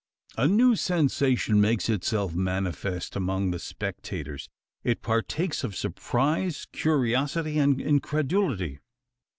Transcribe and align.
A 0.35 0.47
new 0.47 0.75
"sensation" 0.75 1.61
makes 1.61 1.87
itself 1.87 2.33
manifest 2.33 3.15
among 3.15 3.51
the 3.51 3.59
spectators. 3.59 4.49
It 4.83 5.03
partakes 5.03 5.63
of 5.63 5.75
surprise, 5.75 6.65
curiosity, 6.71 7.59
and 7.59 7.79
incredulity. 7.79 8.79